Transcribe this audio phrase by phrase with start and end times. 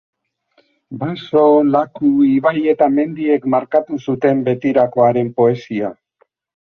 [1.01, 1.43] Baso,
[1.75, 5.93] laku, ibai eta mendiek markatu zuten betirako haren poesia.